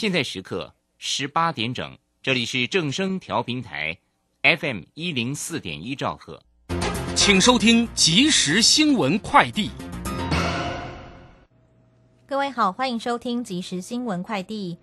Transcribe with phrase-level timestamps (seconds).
[0.00, 3.98] 现在时刻十八点整，这里是正声调频台
[4.42, 6.42] ，FM 一零四点一兆赫，
[7.14, 9.70] 请收听即时新闻快递。
[12.26, 14.78] 各位好，欢迎收听即时新闻快递。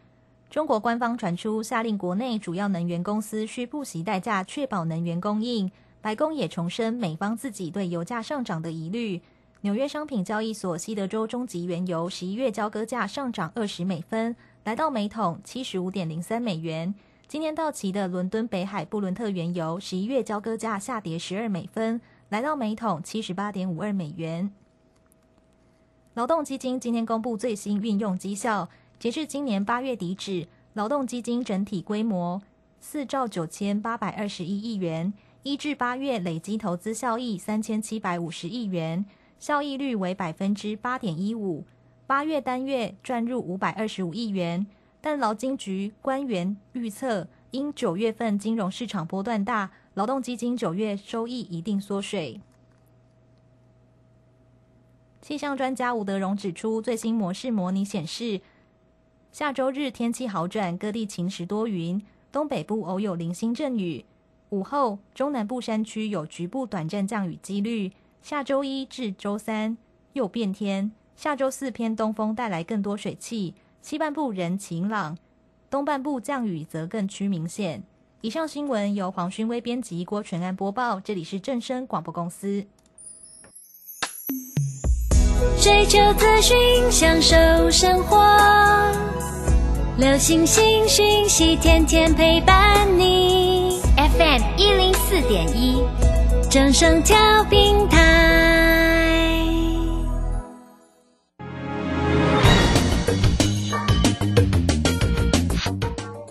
[0.51, 5.71] 中国官方传出下令，国内主要能源公司需不惜代价确保能源供应。
[5.99, 9.19] 白宫也重申美方自己对油价上涨的疑虑。
[9.61, 14.35] 纽约商品交易所西德州中级原油十一月交割价上涨二十美分，
[14.67, 16.93] 来到每桶七十五点零三美元。
[17.25, 24.51] 今天到期的伦敦北海布伦特原油十一月交割价下跌十二美分，来到每桶七十八点五二美元。
[26.15, 28.67] 劳动基金今天公布最新运用绩效，
[28.99, 32.41] 截至今年八月底止，劳动基金整体规模
[32.81, 39.05] 四兆九千八百二十一亿元，一至八月累积投资效益三千七百五十亿元，
[39.39, 41.63] 效益率为百分之八点一五。
[42.07, 44.65] 八月单月赚入五百二十五亿元，
[45.01, 52.39] 但劳金局官员预测，因九月份金融市场波段大，劳动基金九月收益一定缩水。
[55.21, 58.39] 气象专家吴德荣指出，最新模式模拟显示，
[59.33, 64.05] 下周日天气好转，各地晴时多云，东北部偶有零星阵雨。
[64.51, 67.91] 午后，中南部山区有局部短暂降雨几率。
[68.21, 69.77] 下周一至周三
[70.13, 75.17] 又变天，下周四偏东风带来更多水汽，西半部仍晴朗，
[75.67, 77.81] 东半部降雨则更趋明显。
[78.21, 82.67] 以上新闻由黄勋威编辑，郭全安播报，这里是正声广播公司。
[85.59, 86.55] 追求资讯，
[86.91, 87.35] 享受
[87.71, 88.23] 生活。
[89.97, 93.81] 流星星讯息，天天陪伴你。
[93.97, 95.81] FM 一零四点一，
[96.47, 98.86] 正声调平台。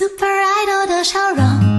[0.00, 1.78] Super Idol 的笑容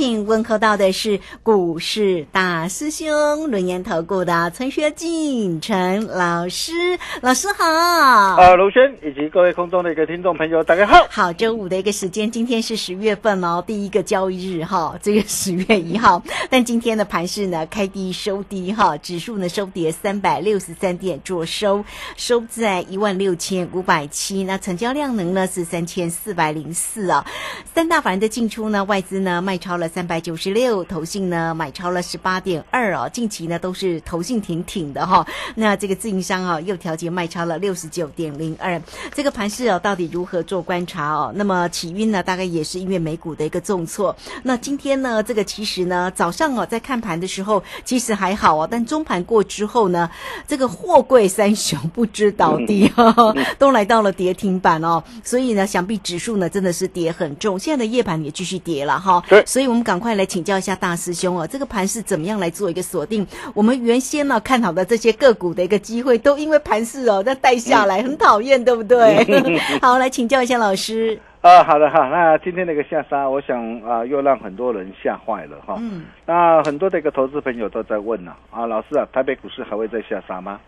[0.00, 6.72] 请问候到的是股市大师兄轮研投顾的陈学进陈老师，
[7.20, 7.66] 老师好。
[7.66, 11.06] 啊，卢轩以及各位空中的一个听众朋友，大家好。
[11.10, 16.22] 好，周五的一个时间，今天是十月份哦，第一个交易日哈，这个十月一号。
[16.48, 21.84] 但今天的盘市呢，开低收低哈，指数呢收跌三百六十三点，做收
[22.16, 24.44] 收在一万六千五百七。
[24.44, 27.26] 那成交量能呢是三千四百零四啊。
[27.74, 33.06] 三大法人的进出呢，外资呢卖超了三百九十六，投信呢买超了十八点二哦。
[33.12, 35.26] 近期呢都是投信挺挺的哈。
[35.54, 38.80] 那这个自营商啊又调节卖超了六十九点零二。
[39.14, 41.30] 这个盘势哦到底如何做观察哦？
[41.34, 44.16] 那么起晕呢，大概也是因为美股的一个重挫。
[44.44, 50.10] 那今天呢，这个其实呢早上哦在看盘的时候其实还好哦，但中盘过之后呢，
[50.48, 53.14] 这个货柜三雄不知倒地哈、
[53.58, 55.04] 都来到了跌停板哦。
[55.22, 57.58] 所以呢，想必指数呢真的是跌很重。
[57.58, 58.70] 现在的夜盘也继续跌。
[58.70, 63.24] 跌了哈对，所以我们赶快来请教一下大师兄哦，这个盘是怎么样来做一个锁定？
[63.54, 69.24] 我们原先呢看好的这些个股的一个机会，都因为盘势哦在带下来，很讨厌，对不对？
[69.80, 71.16] 好，来请教一下老师。
[71.40, 75.76] 啊，好的哈，那今天那个下杀，我想啊，又让很多人吓坏了哈。
[75.78, 80.58] 嗯，那很多的一个投资朋友都在问呢、啊，老师啊，台北股市还会再下杀吗？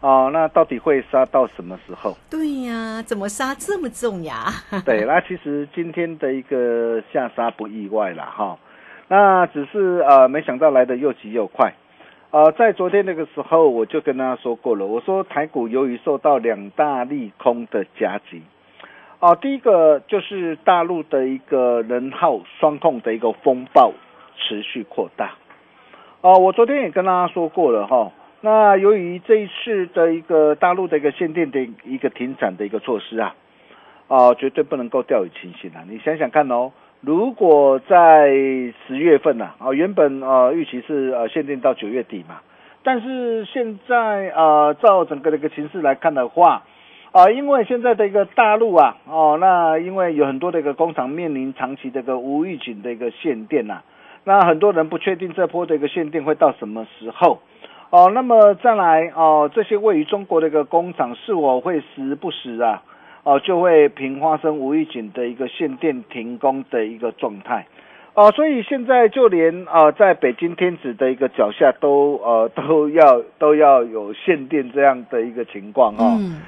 [0.00, 2.16] 哦，那到底会杀到什么时候？
[2.30, 4.46] 对呀，怎么杀这么重呀？
[4.86, 8.56] 对，那其实今天的一个下杀不意外了，哈。
[9.08, 11.72] 那只是呃，没想到来的又急又快。
[12.30, 18.42] 呃，在昨天那个时候，我就跟大家说过了，我说台股由于受到两大利空的夹击，
[19.18, 23.92] 哦、第一个就是大陆的一个人号双控的一个风暴
[24.36, 25.32] 持续扩大。
[26.20, 28.12] 哦、我昨天也跟大家说过了哈。
[28.40, 33.34] 那由于这一次的一个大陆的一个限电的一个停产的一个措施啊，
[34.06, 35.82] 哦，绝对不能够掉以轻心啊！
[35.88, 36.70] 你想想看哦，
[37.00, 38.28] 如果在
[38.86, 42.40] 十月份呐、啊，原本呃预期是呃限定到九月底嘛，
[42.84, 46.62] 但是现在呃照整个的一个形势来看的话，
[47.10, 53.82] 啊、因为现在的一个大陆啊，哦，那因为有很多的一个工厂面临长期的一个无预警的一个限电呐、
[54.22, 57.40] 那很多人不确定这波的一个限电会到什么时候。
[57.90, 62.82] 哦，那么再来哦，这些位于中国的一个工厂是否会时不时啊，
[63.22, 67.66] 哦就会频发生无预警的一个限电停工的一个状态，
[68.12, 76.42] 哦，所以现在就连呃在北京天子的一个脚下都呃都要都要有限电这样的一个情况哦，嗯，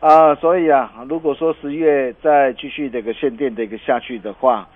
[0.00, 4.66] 啊，所以啊，如果说十月再继续这个限电的一个下去的话，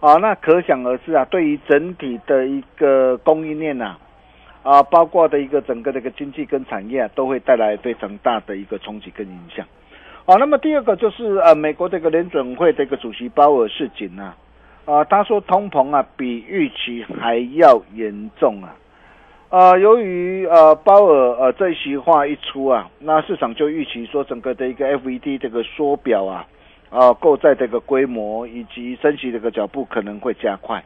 [0.00, 3.98] 啊，那可想而知啊，对于整体的一个供应链呐、啊，
[4.62, 9.66] 啊包括的一个整个的一个经济跟产业啊，都会带来非常大的一个冲击跟影响。
[10.24, 14.36] 啊，那么第二个就是呃，美国这个联准会的一个主席鲍尔示警啊，
[14.84, 18.76] 啊，他说通膨啊比预期还要严重啊。
[19.50, 26.46] 呃，由于呃鲍尔呃这一席话一出啊，那市场就预期说整个的一个 FED 这个缩表啊，
[26.88, 30.82] 啊购债这个规模以及升息这个脚步可能会加快。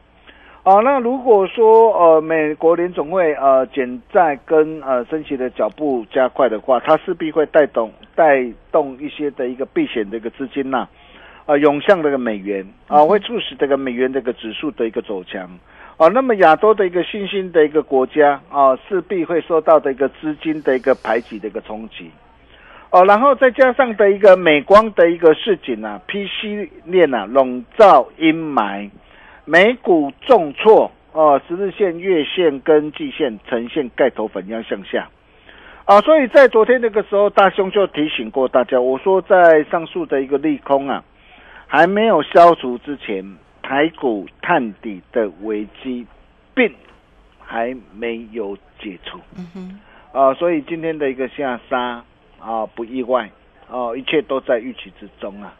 [0.67, 10.85] 啊，那如果说呃美国联总会呃减债跟呃升息的脚步加快的话，它势必会带动带动一些的一个避险的一个资金呐、
[11.45, 15.49] 啊，涌向这个美元啊，会促使这个美元这个指数的一个走强。
[15.95, 22.11] 啊，那么亚洲的一个新兴的一个国家啊，势必会受到的一个资金的一个排挤的一个冲击。
[22.89, 28.89] 哦、然后再加上的一个美光的一个市井啊，PC 链啊笼罩阴霾，
[29.49, 35.07] 美股重挫，哦、十日线、月线跟季线呈现盖头粉一样向下。
[35.85, 41.01] 啊，所以在昨天那个时候，大兄就提醒过大家，我说在上述的一个利空啊
[41.65, 43.23] 还没有消除之前，
[43.63, 46.05] 台股探底的危机
[46.53, 46.69] 并
[47.39, 49.17] 还没有解除。
[49.37, 49.79] 嗯哼，
[50.11, 52.03] 啊，所以今天的一个下杀
[52.41, 53.29] 啊，不意外
[53.69, 55.53] 哦、一切都在预期之中啊。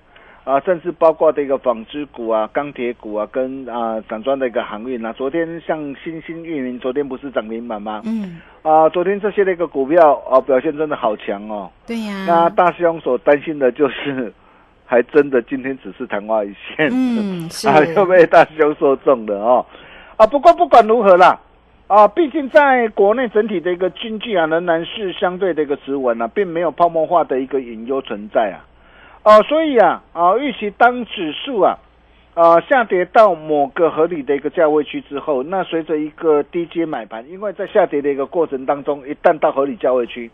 [0.47, 8.01] 啊，甚至包括的一个纺织股啊、钢铁股啊，跟啊散装的一个航运啊，昨天像新兴运营，昨天不是涨停板吗？
[8.05, 11.69] 嗯，啊，昨天这些的一个股票啊，表现真的好强哦。
[11.85, 14.31] 对呀，那大兄所担心的就是，
[14.88, 16.47] 还真的今天只是昙花一
[16.77, 19.65] 现，嗯 是啊，又被大兄说中了哦。
[20.15, 21.37] 啊，不过不管如何啦，
[21.87, 28.63] 啊，毕竟在国内整体的一个经济啊，仍然是相对的一个持稳啊，并没有泡沫化的一个隐忧存在啊。
[29.28, 31.78] 哦、所以啊，啊，预期当指数啊，
[32.34, 40.31] 啊下跌到某个合理的一个价位区之后，那随着一个低阶买盘，因为在下跌的一个过程当中，一旦到合理价位区，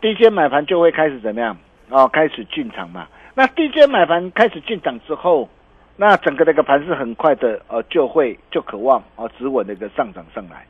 [0.00, 1.56] 低阶买盘就会开始怎么样？
[1.90, 3.08] 哦，开始进场嘛。
[3.34, 5.48] 那低阶买盘开始进场之后，
[5.96, 10.64] 那整个的一个盘是很快的，呃，就会就渴望啊止稳的一个上涨上来。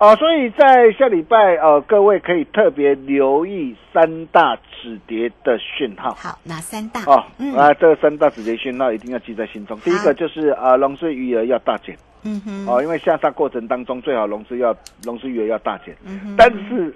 [0.00, 6.14] 啊，所以在下礼拜，呃，各位可以特别留意三大止跌的讯号。
[6.14, 7.02] 好，哪三大？
[7.04, 9.78] 哦，嗯啊，这三大止跌讯号一定要记在心中。
[9.80, 16.94] 第一个就是啊，融资余额要大减嗯哼，哦，因为下杀过程当中最好融资要融资余额要大减，嗯哼，但是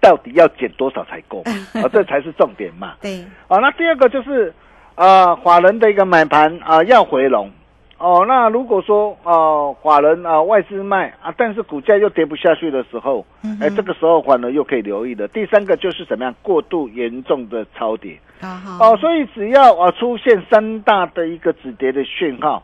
[0.00, 1.52] 到底要减多少才够嘛？
[1.84, 2.94] 啊，这才是重点嘛。
[3.02, 4.54] 对，啊，那第二个就是
[4.94, 7.50] 啊，法人的一个买盘啊要回笼。
[8.00, 15.28] 哦，那如果说啊，法人啊外资卖啊，但是股价又跌不下去的时候，哎、嗯哼这个时候反而又可以留意的。
[15.28, 18.18] 第三个就是怎么样过度严重的超跌。
[18.40, 22.62] 好好，哦，所以只要啊出现三大的一个止跌的讯号，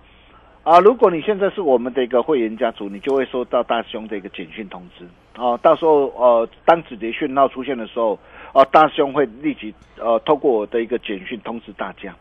[0.63, 5.05] 啊，如果你现在是我们的一个会员家族，你就会收到大兄的一个简讯通知。
[5.37, 8.19] 哦，到时候呃，当止跌讯号出现的时候，
[8.55, 12.17] 哦、大兄会立即呃透过我的一个简讯通知大家。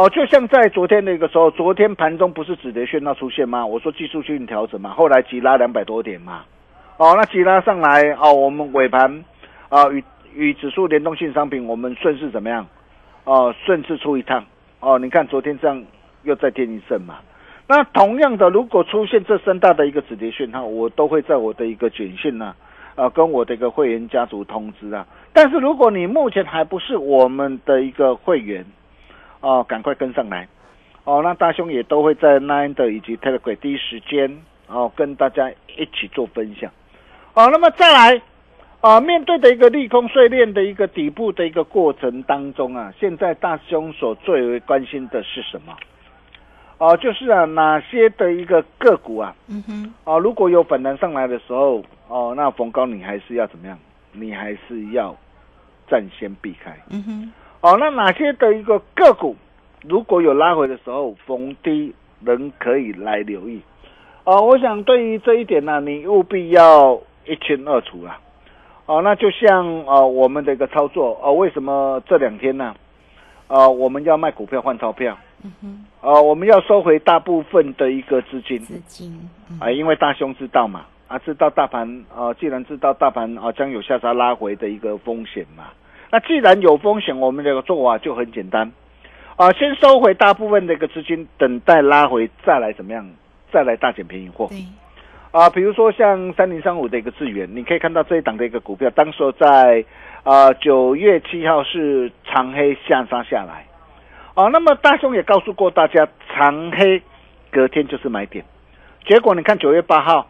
[0.00, 3.66] 哦，就像在昨天那个时候，昨天盘中不是止跌讯号出现吗？
[3.66, 6.42] 我说技术性调整嘛，后来急拉两百多点嘛，
[6.96, 9.22] 哦，那急拉上来哦，我们尾盘
[9.68, 10.02] 啊与
[10.34, 12.66] 与指数联动性商品，我们顺势怎么样？
[13.24, 14.42] 哦，顺势出一趟
[14.80, 15.84] 哦，你看昨天这样
[16.22, 17.16] 又再添一胜嘛。
[17.68, 22.54] 那同样的，如果出现这三大的一个止跌讯号，我都会在我的一个简讯呢，
[22.94, 25.06] 啊，跟我的一个会员家族通知啊。
[25.34, 28.64] 但是如果你目前还不是我们的一个会员，
[29.40, 30.46] 哦，赶快跟上来，
[31.04, 36.70] 哦，那大兄也都会在 Nine 的以及 Telegram 第一时间哦跟大家一起做分享，
[37.34, 38.22] 哦，那么再来，
[38.80, 45.76] 啊，面对的一个利空碎裂的一个底部的一个过程当中啊，现在大兄所最为关心的是什么？
[46.78, 53.78] 哦，就是啊，哪些的一个个股啊，嗯哼，哦，如果有反弹上来的时候，哦，那逢高你还是要怎么样？
[54.12, 55.14] 你还是要
[55.88, 56.74] 暂先避开。
[56.88, 59.36] 嗯哼，哦，那哪些的一个个股，
[59.82, 63.60] 如果有拉回的时候，逢低人可以来留意。
[64.24, 68.18] 哦，我想对于这一点呢，你务必要一清二楚啦。
[68.86, 72.74] 哦，那就像呃我们的一个操作，哦，为什么这两天呢？
[73.48, 75.16] 呃，我们要卖股票换钞票。
[75.42, 85.68] 嗯哼，呃，我们要收回大部分的一个资金资金，嗯啊，因为大兄知道嘛，啊，知道大盘啊，既然知道大盘啊将有下杀拉回的一个风险嘛，
[86.10, 88.72] 那既然有风险，我们这个做法就很简单，
[89.36, 93.08] 啊，先收回大部分的一个资金，等待拉回再来怎么样，
[93.52, 94.48] 再来大捡便宜货。
[94.48, 94.58] 对，
[95.30, 99.84] 啊，比如说像三零三五的一个资源，你可以看到这一档的一个股票，当时候在
[100.24, 103.66] 啊九月七号是长黑下杀下来，
[104.34, 107.00] 啊，那么大兄也告诉过大家，长黑
[107.52, 108.44] 隔天就是买点，
[109.06, 110.26] 结果你看九月八号，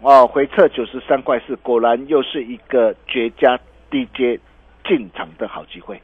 [0.00, 3.56] 哦回撤九十三块四，果然又是一个绝佳
[3.88, 4.38] 低阶
[4.88, 6.00] 进场的好机会，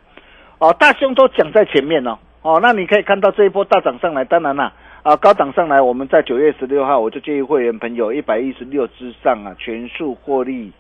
[0.58, 4.72] 哦，大兄都讲在前面哦，哦，那你可以看到这一波大涨上来，当然啦、
[5.02, 10.72] 啊，高档上来，我们在九月十六号，我就建议会员朋友一百一十六之上啊，全数获利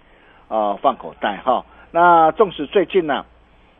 [0.48, 1.64] 啊放口袋哈。
[1.90, 3.24] 那纵使最近呢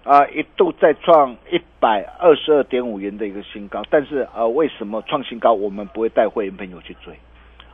[0.05, 7.15] 啊一度再创一百二十二点五元的一个新高，但是呃为什么创新高我们不会带会员朋友去追？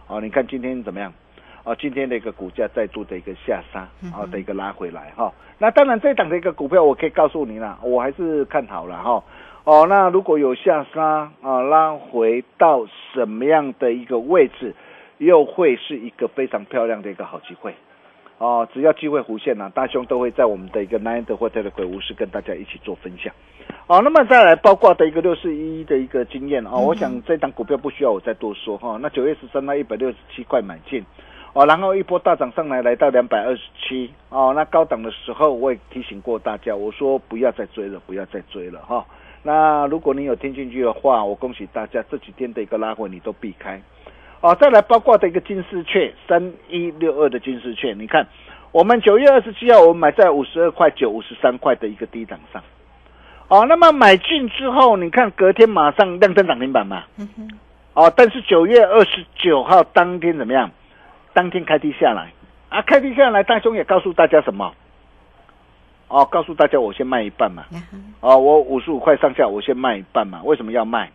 [0.07, 1.13] 哦，你看今天怎么样？
[1.69, 5.31] 哦，今天的一个股价再度的一个下杀，啊的一个拉回来哈。
[5.59, 9.23] 那当然这一档的一个股票，我可以告诉你啦，我还是看好了哈。
[9.65, 14.75] 哦，那如果有下杀啊，拉回到什么样的一个位置，
[15.19, 17.75] 又会是一个非常漂亮的一个好机会。
[18.39, 23.31] 哦，只要机会弧线呢、大兄都会在我们的一个 Nine 的或者的鬼屋室跟大家一起做分享。
[23.89, 31.05] 哦，那么再来包括的一个六四一的一个经验哦，我想这档股票不需要我再多说哈、那九月十三那一百六十七块买进，
[31.59, 39.05] 哦，然后一波大涨上来来到两百二十七哦，那高档的时候我也提醒过大家，我说不要再追了，不要再追了哈、
[39.43, 43.83] 那如果你有听进去的话，我恭喜大家这几天的一个拉回你都避开。
[44.41, 48.25] 哦，再来包括的一个金丝雀三一六二的金丝雀，你看
[48.71, 52.63] 我们九月二十七号我们买在五十二块九、五十三块的一个低档上。
[53.49, 57.03] 哦，那么买进之后，你看隔天马上亮灯涨停板嘛。
[57.19, 57.49] 嗯哼，
[57.95, 60.71] 哦，但是九月二十九号当天怎么样？
[61.33, 62.33] 当天开低下来
[62.69, 64.75] 啊，开低下来，大兄也告诉大家什么？
[66.09, 67.65] 哦，告诉大家我先卖一半嘛。
[68.21, 70.41] 哦，我五十五块上下，我先卖一半嘛。
[70.43, 71.11] 为什么要卖？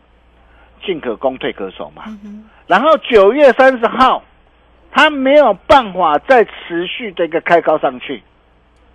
[0.85, 2.03] 进可攻，退可守嘛。
[2.23, 4.21] 嗯，然后九月三十号，
[4.91, 8.21] 它没有办法再持续的一个开高上去，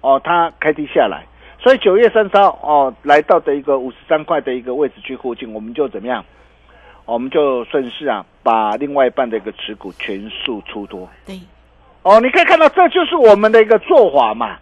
[0.00, 1.24] 哦，它开低下来，
[1.58, 6.24] 所以九月三十号哦，来到的一个五十三块的一个位置去附近，我们就怎么样？
[7.08, 11.08] 我们就顺势啊，把另外一半的一个持股全数出脱。
[11.24, 11.40] 对，
[12.02, 14.58] 哦，你可以看到，这就是我们的一个做法嘛。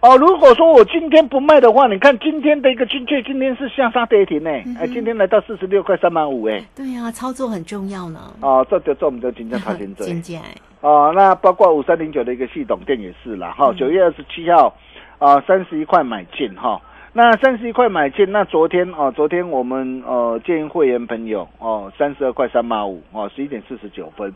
[0.00, 8.20] 哦，如果说我今天不卖的话，你看今天的一个金券今天是下杀跌停呢，哎、今天来到四十六块三毛五，哎，对呀、操作很重要呢。
[8.42, 10.04] 哦，这就做我们的金价差钱这。
[10.04, 10.40] 金价，
[10.82, 14.76] 哦，那包括五三零九的一个系统店也是啦，哈、嗯九月二十七号，
[15.18, 16.78] 啊，三十一块买进哈。
[17.14, 24.34] 那三十一块买进，那昨天哦，昨天我们呃建议会员朋友哦，三十二块三毛五哦，十一点四十九分，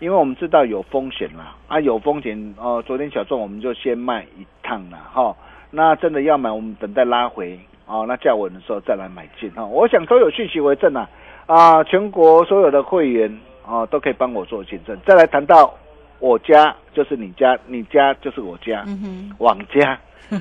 [0.00, 5.36] 因为我们知道有风险啦，啊有风险哦，昨天小众我们就先卖一趟啦哈。
[5.70, 7.56] 那真的要买，我们等待拉回
[7.86, 9.64] 哦，那价稳的时候再来买进哈。
[9.64, 11.08] 我想都有讯息为证啊，
[11.46, 14.98] 啊，全国所有的会员哦都可以帮我做见证。
[15.06, 15.72] 再来谈到
[16.18, 19.96] 我家就是你家，你家就是我家，嗯哼，网家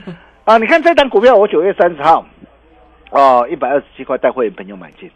[0.46, 2.24] 啊，你看这档股票，我九月三十号
[3.10, 5.10] 哦一百二十七块带会员朋友买进。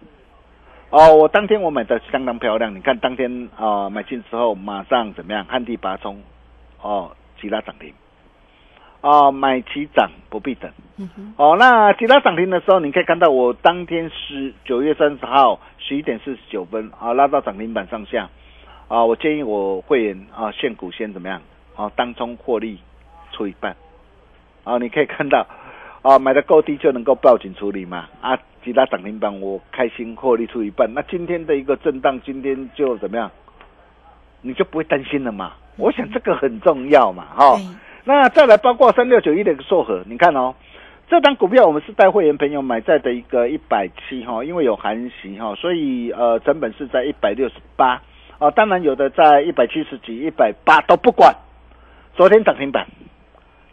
[0.89, 5.45] 哦，我当天我买的相当漂亮，你看当天啊、买进之后马上怎么样？
[5.48, 6.19] 旱地拔葱，
[6.81, 7.93] 哦，急拉涨停。
[9.01, 10.71] 哦，买起涨不必等。
[10.98, 11.07] 嗯，
[11.38, 18.27] 哦，那其他涨停的时候，你可以看到我当天是九月三十号十一点四十九分啊，拉到涨停板上下
[18.88, 21.39] 啊，我建议我会员啊，现股先怎么样？
[21.75, 22.79] 啊，当冲获利
[23.31, 23.75] 出一半
[24.69, 25.47] 啊，你可以看到
[26.03, 30.88] 啊，买的够低就能够报警处理嘛啊，其他涨停板我开心获利出一半。
[30.93, 33.31] 那今天的一个震荡，今天就怎么样？
[34.41, 35.53] 你就不会担心了嘛？
[35.77, 37.65] 我想这个很重要嘛，哈、对，
[38.03, 40.53] 那再来包括三六九一的一个硕和，你看哦，
[41.09, 48.01] 这张股票我们是带会员朋友买在的一个一百七哈，因为有含息哈，所以呃成本是在一百六十八
[48.38, 51.33] 啊，当然有的在一百七十几、一百八都不管。
[52.15, 52.85] 昨天涨停板，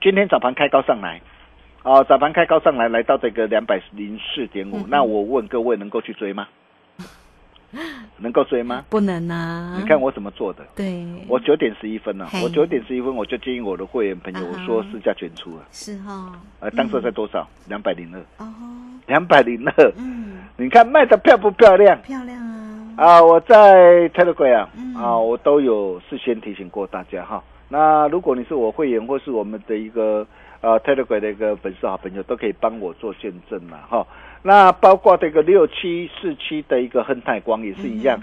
[0.06, 1.20] 今天早盘开高上来，
[1.82, 4.86] 哦，早盘开高上来，来到这个两百零四点五。
[4.86, 6.46] 那我问各位，能够去追吗？
[8.18, 8.84] 能够追吗？
[8.88, 9.76] 不能啊！
[9.76, 10.64] 你看我怎么做的。
[10.76, 15.64] 对，我九点十一分呢、嘿我九点十一分我就建议我的会员朋友，说市价全出了。
[15.72, 17.44] 是哈，呃，当时在多少？
[17.66, 18.46] 两百零二，哦，
[19.08, 19.92] 两百零二。
[19.98, 22.00] 嗯，你看卖的漂不漂亮？
[22.02, 22.38] 漂亮
[22.94, 27.42] 啊，啊，我在 Telegram 啊，嗯啊，我都有事先提醒过大家哈。
[27.68, 30.26] 那如果你是我会员或是我们的一个
[30.60, 34.06] 呃 Telegram 的一个粉丝好朋友，都可以帮我做见证啦哈。
[34.42, 38.20] 那包括这个六七四七的一个亨泰光也是一样，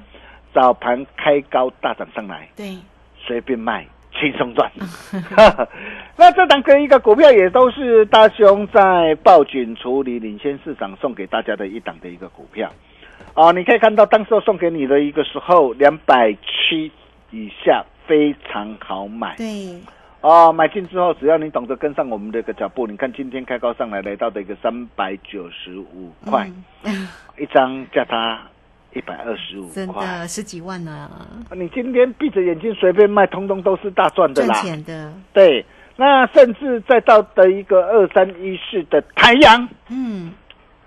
[0.54, 2.78] 早盘开高大涨上来，对，
[3.18, 4.72] 随便卖，轻松赚。
[6.16, 12.72] 那这档跟一个股票也都是大兄在报警处理领先市场送给大家的一档的一个股票。
[13.34, 16.92] 啊，你可以看到当时候送给你的一个时候，两百七
[17.32, 19.36] 以下非常好买。
[19.38, 19.82] 对，
[20.22, 26.50] 哦，买进之后，只要你懂得跟上我们的一个脚步，你看今天开高上来，来到的一个三百九十五块、
[26.84, 27.08] 嗯
[27.38, 28.42] 一张，价差
[28.94, 30.06] 一百二十五块真块。
[30.06, 31.10] 的十几万呢，
[31.56, 34.54] 你今天闭着眼睛随便卖，通通都是大赚的赚啦。
[34.62, 40.32] 钱的，对，那甚至再到的一个二三一四的太阳，嗯，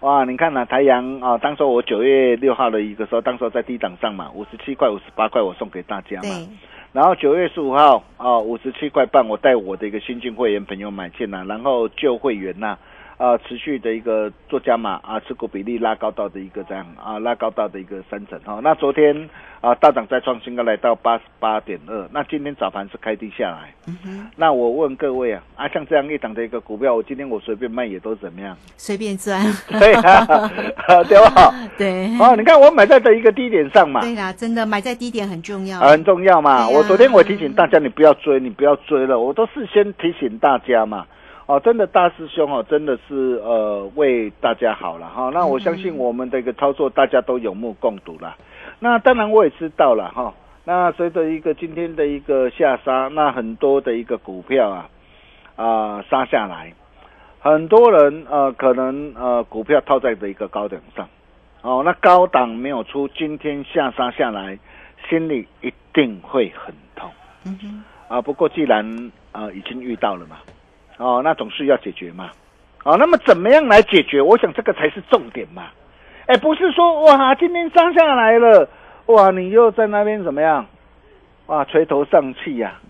[0.01, 6.31] 哇，你看呐、太阳啊，当时我九月六号的一个时候，当时在低档上嘛，五十七块、五十八块，我送给大家嘛。
[6.97, 12.79] 然后九月十五号啊，五十七块半，我带我的一个新进会员朋友买进来、然后旧会员呐、
[13.49, 19.29] 持续的一个做加码啊，持股比例拉高到的一个这样啊，拉高到的一个三成哈、那昨天
[19.63, 22.07] 啊，大涨再创新高，来到八十八点二。
[22.13, 23.73] 那今天早盘是开低下来。
[23.87, 28.57] 嗯哼，那我问各位啊，啊，像这样一档的一个股票，我今天我随便卖也都怎么样？
[28.77, 29.41] 随便赚，
[29.81, 30.49] 对啊，
[31.09, 31.55] 对吧？
[31.79, 36.51] 对，哦，你看我买在的一个低点上嘛，对啦，真的买在低点很重要，啊很重要嘛。
[36.51, 41.07] 啊我昨天我提醒大家，你不要追，你不要追了，我都事先提醒大家嘛。
[41.47, 48.37] 哦，真的大师兄哦，真的是呃为大家好了哈、那我相信我们的一个操作，大家都有目共睹了。
[48.81, 54.89] 那当然我也知道了哈、那随着一个今天的一个下杀，那很多的一个股票啊
[55.55, 56.73] 啊、杀下来，
[57.39, 61.09] 很多人呃可能呃股票套在的一个高点上，
[61.63, 64.59] 哦，那高档没有出，今天下杀下来，
[65.09, 67.09] 心里一定会很痛
[67.45, 68.21] 嗯哼，啊。
[68.21, 70.39] 不过既然呃已经遇到了嘛，
[70.99, 72.31] 哦，那总是要解决嘛，
[72.85, 74.21] 哦，那么怎么样来解决？
[74.21, 75.65] 我想这个才是重点嘛。
[76.27, 78.69] 哎，不是说哇，今天杀下来了，
[79.07, 80.67] 哇，你又在那边怎么样？
[81.47, 82.81] 哇，垂头丧气呀、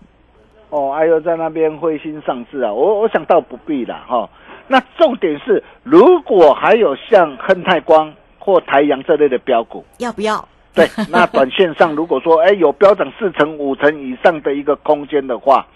[0.69, 2.73] 哦，哎呦，在那边灰心丧志啊！
[2.73, 4.27] 我我想倒不必啦，哈、
[4.67, 10.43] 那重点是，如果还有像亨泰光或台阳这类的标股，要不要？
[10.73, 15.67] 对，那短线上如果说哎有标涨四成五成以上的一个空间的话，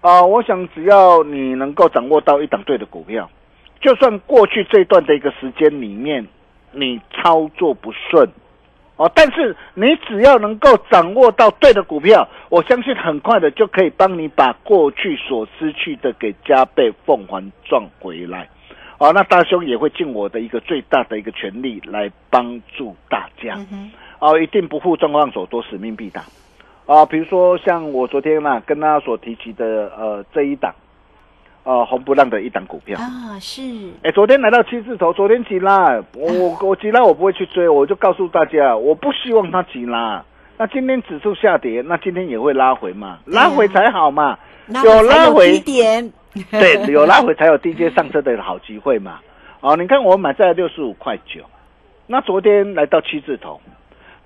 [0.00, 3.28] 啊、我想只要你能够掌握到一档对的股票，
[3.80, 6.26] 就算过去这段的一个时间里面
[6.72, 8.28] 你操作不顺。
[8.96, 18.46] 哦，但是你只要能够掌握到对的股票，我相信很快的就可以帮你把过去所失去的给加倍奉还赚回来。
[18.98, 23.54] 哦，那大兄也会尽我的一个最大的一个全力来帮助大家。
[23.72, 26.22] 嗯，哦，一定不负众望所托，使命必达。
[26.90, 30.74] 啊，比如说像我昨天呢、跟大家所提及的呃这一档，
[31.62, 33.62] 呃红不让的一档股票，啊，是，
[34.02, 40.24] 哎，昨天来到七字头，昨天急拉，我我 我急拉我不会去追，我就告诉大家，我不希望它急拉。
[40.58, 46.12] 那今天指数下跌，那今天也会拉回嘛，拉回才好嘛，那有拉回低点，
[46.50, 49.20] 对，有拉回才有低阶上车的好机会嘛。
[49.60, 51.44] 哦，你看我买在六十五块九，
[52.08, 53.60] 那昨天来到七字头，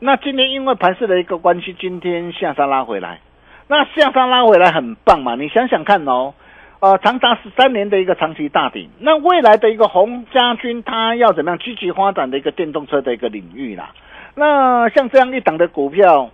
[0.04, 3.20] 那今天因为盘势的一个关系，今天下杀拉回来，
[3.68, 6.34] 那下杀拉回来很棒嘛，你想想看哦，
[6.80, 13.92] 呃，长达十三年的一个长期大底，那未来的一个红家军，他要怎么样积极发展的一个电动车的一个领域啦？
[14.34, 16.28] 那像这样一档的股票，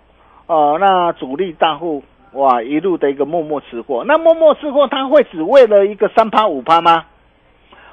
[0.49, 2.03] 哦、那主力大户
[2.33, 4.03] 哇，一路的一个默默吃货。
[4.05, 7.05] 那默默吃货，他会只为了一个三趴五趴吗？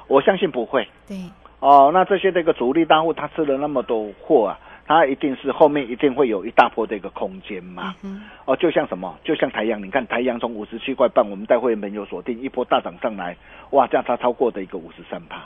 [0.08, 0.88] 我相信不会。
[1.06, 1.16] 对，
[1.60, 4.58] 哦，那这些的一个主力大户，他吃了那么多货啊，
[4.88, 7.94] 他一定是后面一定会有一大波的一个空间嘛。
[8.02, 13.36] 嗯哦，就像什么，就像台阳，你看台阳从五十七块半，我们带会员朋友锁定一波大涨上来，
[13.72, 15.44] 哇，价差超过的一个五十三趴。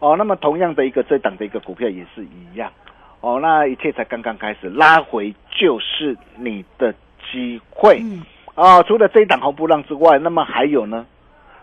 [0.00, 2.72] 哦，那么同样的一个这档的一个股票也是一样。
[3.20, 6.92] 哦，那一切才刚刚开始，拉回就是你的
[7.30, 8.00] 机会。
[8.02, 8.22] 嗯，
[8.56, 11.06] 哦，除了这一档红不让之外，那么还有呢？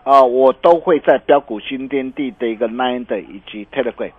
[0.04, 4.12] 啊，我都会在标股新天地的一个 Nine 的以及 Telegram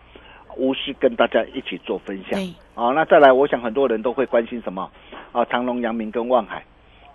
[0.57, 2.39] 无私跟大家一起做分享。
[2.39, 4.89] 对，啊，那再来，我想很多人都会关心什么？
[5.31, 6.63] 啊，长隆、阳明跟望海，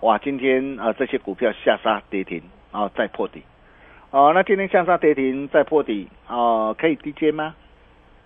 [0.00, 3.42] 哇，今天啊这些股票下杀跌停啊，再破底。
[4.10, 7.54] 哦、那今天下杀跌停再破底啊，可以低接吗？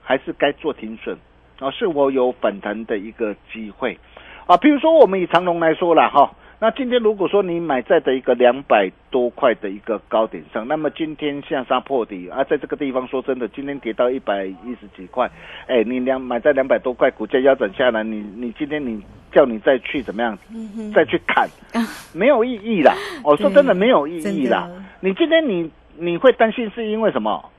[0.02, 1.16] 还是该做停损？
[1.58, 3.98] 啊，是我有反弹的一个机会
[4.46, 4.56] 啊。
[4.58, 15.30] 比如说我们以长隆来说了哈，那今天如果说你买在的一个两百多块的一个高点上，那么今天下杀破底啊，在这个地方说真的，今天跌到一百一十几块，
[15.68, 21.48] 哎，你两买在两百多块，股价腰斩下来，你你今天你叫你再去怎么样，嗯再去砍，
[22.12, 22.92] 没有意义啦。
[23.22, 24.68] 我说真的没有意义啦。
[24.98, 27.50] 你今天你你会担心是因为什么？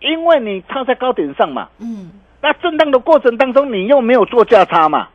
[0.00, 2.10] 因为你套在高点上嘛，嗯，
[2.42, 5.08] 那震荡的过程当中，你又没有做价差嘛。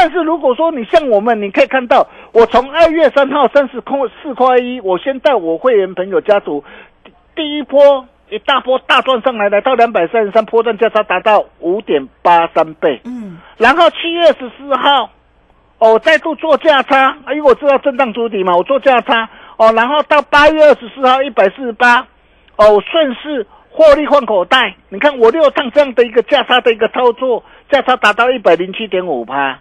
[0.00, 6.62] 但是如果说你像我们，你可以看到，我从二月三号三十空四块一，我先带我会员朋友家族
[7.34, 13.00] 第一波一大波大赚上来，来到两百三十三，波段价差达到五点八三倍。
[13.06, 15.10] 嗯，然后七月十四号，
[15.80, 22.06] 哦，再度做价差，因为我知道震荡主底嘛，我做价差哦，然后到八月二十四号一百四十八，
[22.54, 24.76] 哦，顺势获利换口袋。
[24.90, 29.58] 你看我六趟这样的一个价差的一个操作，价差达到一百零七点五趴。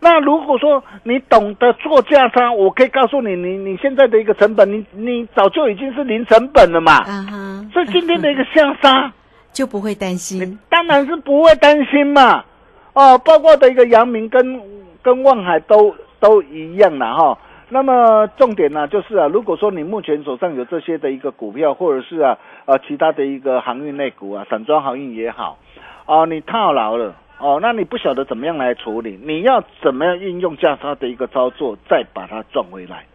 [0.00, 6.92] 那如果说你懂得做价差，我可以告诉你，你你现在的一个成本，你你早就已经是零成本了嘛。
[6.98, 9.12] 啊哈，所以今天的一个下杀。
[9.52, 12.44] 就不会担心，当然是不会担心嘛。
[12.92, 14.62] 哦，包括的一个阳明跟
[15.02, 17.38] 跟望海都都一样了哈。
[17.68, 25.58] 那么重点呢、就是啊，如果说你目前手上有这些的一个股票，或者是啊呃其他的一个航运类股啊，散装航运也好，
[26.06, 27.14] 哦，你套牢了。
[27.40, 29.18] 哦，那你不晓得怎么样来处理？
[29.22, 33.06] 你要怎么样运用价差的一个操作，再把它赚回来？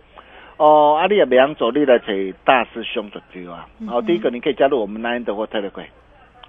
[0.57, 2.07] 哦，阿丽也两走，你来找
[2.43, 3.67] 大师兄的对啊。
[3.87, 5.85] 哦，第一个你可以加入我们 Nine 的或 Telegram。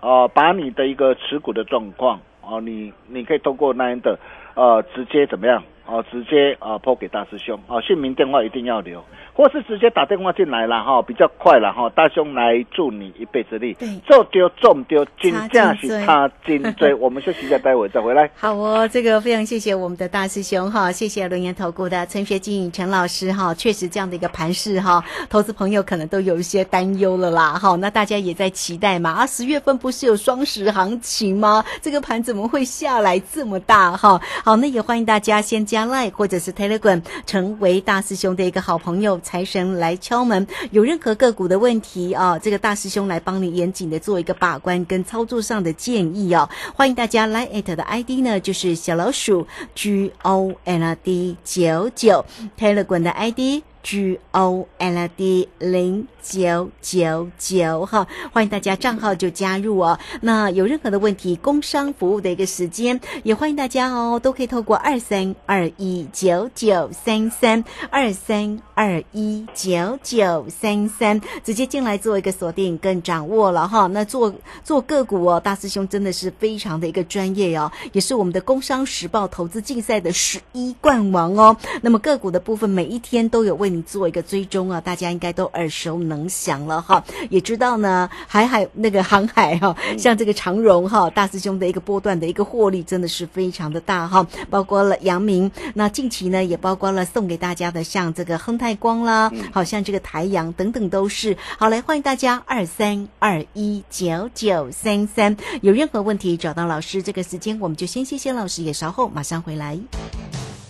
[0.00, 4.18] 哦，把你的一个持股的状况哦，你你可以通过那样的
[4.54, 9.04] 呃直接怎么样哦，直接啊抛给大师兄哦，姓名电话一定要留，
[9.37, 16.94] 或是直接打电话进来了哈，比较快了哈，大兄来助你一臂之力对，做丢做唔丢，金差价是他金追。
[16.94, 18.31] 我们休息一下，待会再回来。
[18.35, 31.62] 好哦，这个非常谢谢我们的大师兄哈，谢谢轮研投顾的陈学静陈老师哈，确实这样的一个盘势哈，投资朋友可能都有一些担忧了啦哈，那大家也在期待嘛啊，十月份不是有双十行情吗？
[31.83, 34.18] 这个盘怎么会下来这么大哈？
[34.42, 46.48] 好，那也欢迎大家先加 Line 或者是 Telegram 成为大师兄的一个好朋友，财神来敲门，有任何个股的问题啊，这个大师兄来帮你严谨的做一个把关跟操作上的建议哦。
[46.76, 52.24] 欢迎大家来艾特的 ID 呢，就是小老鼠 G O N D 九九
[52.56, 53.64] 推了滚的 ID。
[53.87, 59.96] G O L D 零九九九哈，欢迎大家账号就加入哦。
[60.22, 73.87] 那有任何的问题，工商服务的一个时间，也欢迎大家哦，都可以透过二三二一九九三三二三二一九九三三直接进来做一个锁定跟掌握了哈。
[73.87, 81.57] 那做做个股哦，大师兄真的是非常的一个专业哦，也是我们的工商时报投资竞赛的十一冠王哦。
[81.83, 101.36] 那么个股的部分，每一天都有为你做一个追踪啊，大家应该都耳熟能详了哈，也知道呢，海海那个航海哈、像这个长荣哈，大师兄的一个波段的一个获利真的是非常的大哈，包括了阳明，那近期呢也包括了送给大家的像这个亨泰光啦，好像这个台阳等等都是。
[101.58, 109.78] 好，来欢迎大家二三二一九九三三，有任何问题找到老师，这个时间我们就先谢谢老师，也稍后马上回来。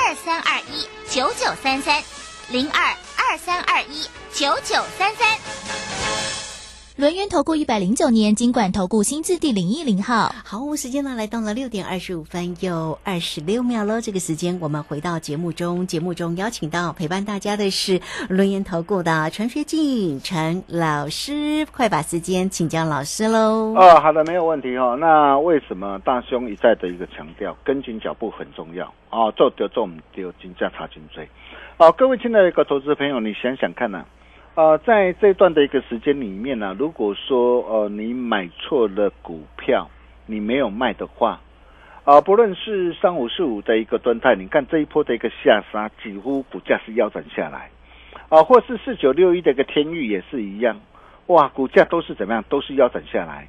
[0.00, 2.02] 二三二一九九三三
[2.50, 5.97] 零二二三二一九九三三。
[6.98, 10.34] 轮源投顾一百零九年金管投顾新字第零一零号。
[10.44, 14.00] 好，时间呢来到了六点二十五分又二十六秒了。
[14.00, 23.76] 这个时间我们回到节目中，节目中邀请到陪伴大家的是轮研投顾的陈学进陈老师，快把时间请教老师喽。
[23.76, 24.96] 哦，好的，没有问题哦。
[24.98, 29.30] 那为什么大兄一再的一个强调，跟紧脚步很重要啊？
[29.36, 31.28] 做丢做唔丢，金价差金追。
[31.76, 34.04] 哦，各位亲爱的一个投资朋友，你想想看呢、
[34.58, 39.88] 呃，在这段的一个时间里面呢、如果说呃你买错了股票，
[40.26, 41.38] 你没有卖的话，
[42.02, 47.70] 啊、不论是三五四五的一个端态，你看这一波的一个下杀，几乎股价是腰斩下来，
[48.30, 50.80] 啊、或是四九六一的一个天域也是一样，
[51.28, 53.46] 哇，股价都是怎么样，都是腰斩下来。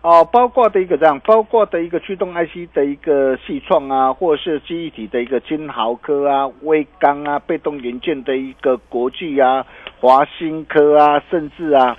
[0.00, 9.66] 哦，包括的一个这样，包括的一个驱动 IC 的一个系创啊，或者是记忆体的一个金豪科啊、威刚啊、被动元件的一个国际啊、
[10.00, 11.96] 华新科啊，甚至啊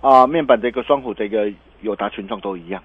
[0.00, 1.52] 啊面板的一个双虎的一个
[1.82, 2.82] 友达群创都一样。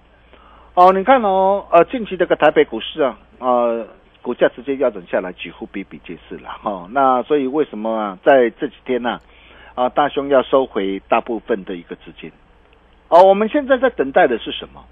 [0.74, 3.88] 哦，你看哦，呃，近期这个台北股市啊，呃，
[4.22, 9.20] 股价直接腰斩下来，几乎比比皆是了哈、那所以为什么啊，在这几天呢、
[9.76, 12.32] 啊，大兄要收回大部分的一个资金？
[13.08, 14.86] 哦，我们现在在等待的是什么？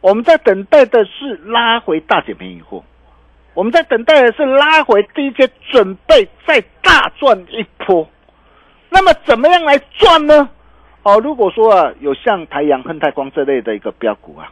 [0.00, 2.82] 我们在等待的是拉回大减便宜货，
[3.54, 8.06] 我们在等待的是拉回低阶，准备再大赚一波。
[8.96, 10.48] 那么怎么样来赚呢？
[11.02, 14.50] 哦，如果说啊有像太阳、恨、太光这类的一个标股啊，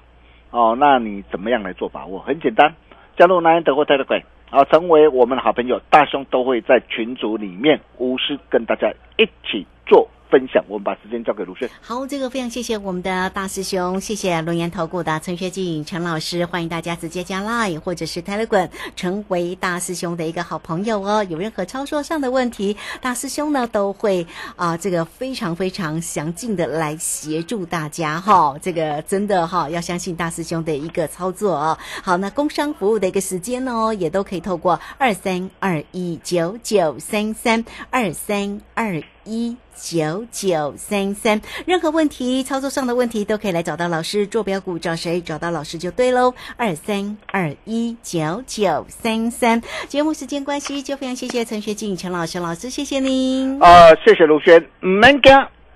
[0.51, 2.19] 哦，那你怎么样来做把握？
[2.19, 2.75] 很简单，
[3.17, 10.65] 加入南安德或泰德鬼啊，成为我们的好朋友，大兄都会在群组里面无私跟大家一起做分享。
[10.67, 11.71] 我们把时间交给卢轩。
[11.81, 21.23] 好，这个非常谢谢我们的大师兄，谢谢龙岩投顾的陈学进陈老师，欢迎大家直接加 Line 或者是 Telegram 成为大师兄的一个好朋友哦。
[21.23, 31.79] 有任何操作上的问题，大师兄呢都会啊、这个非常非常详尽的来协助大家哈、这个真的哈、要相信大师兄的一个操作哦。
[32.03, 44.27] 好，那工商服务的一个时间呢，也都可以透过二三二一九九三三二三二一九九三三，任何问题操作上的问题都可以来找到老师。
[44.27, 45.21] 坐标股找谁？
[45.21, 46.35] 找到老师就对喽。
[46.57, 49.63] 二三二一九九三三。
[49.89, 53.59] 节目时间关系，就非常谢谢陈学静陈老师老师，谢谢您。
[53.61, 55.33] 呃，谢谢卢轩，唔免惊，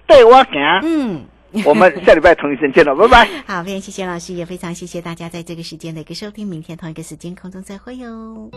[0.07, 0.53] 对我行。
[0.83, 1.25] 嗯。
[1.65, 3.29] 我们下礼拜同一时间见了，拜拜。
[3.47, 6.47] 好，非常谢谢老师，也非常谢谢大家在这个时间的一个收听。
[6.47, 8.51] 明天同一个时间空中再会哟。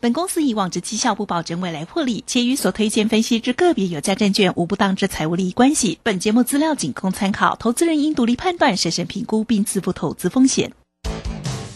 [0.00, 5.98] 本公司以往之绩效不保证未来获利，且与所推荐分析之个别有价证券无不当之财务利益关系。
[6.02, 10.72] 本节目资料仅供参考，投资人应独立判断、审慎评估并自负投资风险。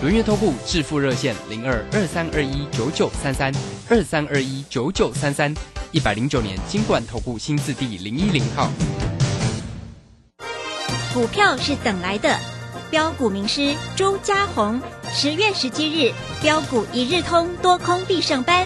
[0.00, 3.52] 轮月投顾致富热线零二二三二一九九三三
[3.88, 5.52] 二三二一九九三三，
[5.90, 8.70] 一百零九年金管投顾新字第零一零号。
[11.12, 12.38] 股票是等来的，
[12.90, 14.80] 标股名师朱家红，
[15.12, 18.64] 十月十七日标股一日通多空必胜班，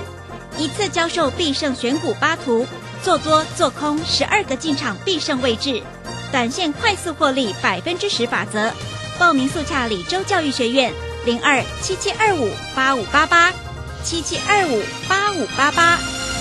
[0.59, 2.67] 一次教授必胜选股八图，
[3.03, 5.83] 做多做空十二个进场必胜位置，
[6.31, 8.71] 短线快速获利百分之十法则。
[9.19, 10.93] 报名速洽李州教育学院
[11.25, 13.53] 零二七七二五八五八八
[14.03, 16.32] 七七二五八五八八。